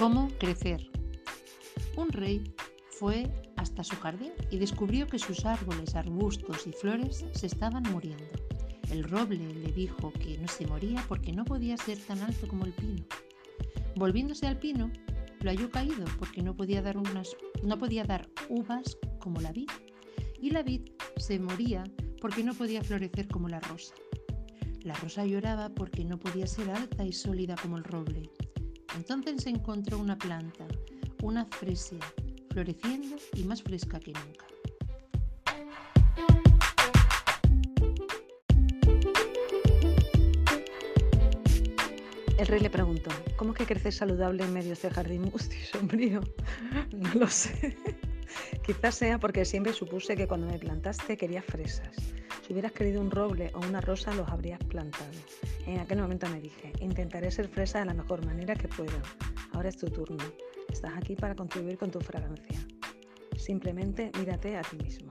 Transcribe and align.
¿Cómo 0.00 0.30
crecer? 0.38 0.90
Un 1.94 2.08
rey 2.08 2.54
fue 2.88 3.30
hasta 3.58 3.84
su 3.84 3.94
jardín 3.96 4.32
y 4.50 4.56
descubrió 4.56 5.06
que 5.06 5.18
sus 5.18 5.44
árboles, 5.44 5.94
arbustos 5.94 6.66
y 6.66 6.72
flores 6.72 7.26
se 7.32 7.46
estaban 7.46 7.82
muriendo. 7.82 8.24
El 8.90 9.04
roble 9.04 9.52
le 9.52 9.70
dijo 9.72 10.10
que 10.14 10.38
no 10.38 10.48
se 10.48 10.66
moría 10.66 11.04
porque 11.06 11.34
no 11.34 11.44
podía 11.44 11.76
ser 11.76 11.98
tan 11.98 12.18
alto 12.20 12.48
como 12.48 12.64
el 12.64 12.72
pino. 12.72 13.04
Volviéndose 13.94 14.46
al 14.46 14.58
pino, 14.58 14.90
lo 15.42 15.50
halló 15.50 15.70
caído 15.70 16.06
porque 16.18 16.40
no 16.40 16.56
podía 16.56 16.80
dar, 16.80 16.96
unas, 16.96 17.36
no 17.62 17.76
podía 17.76 18.04
dar 18.04 18.26
uvas 18.48 18.96
como 19.18 19.42
la 19.42 19.52
vid. 19.52 19.68
Y 20.40 20.48
la 20.48 20.62
vid 20.62 20.92
se 21.18 21.38
moría 21.38 21.84
porque 22.22 22.42
no 22.42 22.54
podía 22.54 22.82
florecer 22.82 23.28
como 23.28 23.50
la 23.50 23.60
rosa. 23.60 23.92
La 24.80 24.94
rosa 24.94 25.26
lloraba 25.26 25.68
porque 25.68 26.06
no 26.06 26.18
podía 26.18 26.46
ser 26.46 26.70
alta 26.70 27.04
y 27.04 27.12
sólida 27.12 27.54
como 27.60 27.76
el 27.76 27.84
roble. 27.84 28.30
Entonces 28.96 29.42
se 29.42 29.50
encontró 29.50 29.98
una 29.98 30.16
planta, 30.18 30.66
una 31.22 31.44
fresia, 31.46 31.98
floreciendo 32.50 33.16
y 33.34 33.44
más 33.44 33.62
fresca 33.62 34.00
que 34.00 34.12
nunca. 34.12 34.46
El 42.38 42.46
rey 42.46 42.60
le 42.60 42.70
preguntó, 42.70 43.10
¿cómo 43.36 43.52
es 43.52 43.58
que 43.58 43.66
creces 43.66 43.96
saludable 43.96 44.42
en 44.44 44.52
medio 44.52 44.68
de 44.68 44.74
este 44.74 44.90
jardín 44.90 45.30
y 45.34 45.66
sombrío? 45.66 46.20
No 46.92 47.12
lo 47.14 47.28
sé. 47.28 47.76
Quizás 48.70 48.94
sea 48.94 49.18
porque 49.18 49.44
siempre 49.44 49.72
supuse 49.72 50.14
que 50.14 50.28
cuando 50.28 50.46
me 50.46 50.56
plantaste 50.56 51.16
querías 51.16 51.44
fresas. 51.44 51.90
Si 52.46 52.52
hubieras 52.52 52.70
querido 52.70 53.00
un 53.00 53.10
roble 53.10 53.50
o 53.52 53.58
una 53.66 53.80
rosa, 53.80 54.14
los 54.14 54.28
habrías 54.28 54.60
plantado. 54.60 55.10
En 55.66 55.80
aquel 55.80 55.98
momento 55.98 56.28
me 56.28 56.40
dije, 56.40 56.72
intentaré 56.78 57.32
ser 57.32 57.48
fresa 57.48 57.80
de 57.80 57.86
la 57.86 57.94
mejor 57.94 58.24
manera 58.24 58.54
que 58.54 58.68
pueda. 58.68 59.02
Ahora 59.54 59.70
es 59.70 59.76
tu 59.76 59.90
turno. 59.90 60.22
Estás 60.68 60.92
aquí 60.96 61.16
para 61.16 61.34
contribuir 61.34 61.78
con 61.78 61.90
tu 61.90 61.98
fragancia. 61.98 62.60
Simplemente 63.36 64.12
mírate 64.16 64.56
a 64.56 64.62
ti 64.62 64.76
mismo. 64.76 65.10